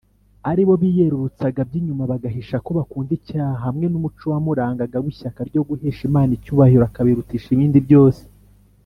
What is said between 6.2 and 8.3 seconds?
icyubahiro akabirutisha ibindi byose,